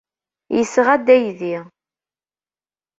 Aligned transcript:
Yesɣa-d 0.57 1.07
aydi. 1.15 1.55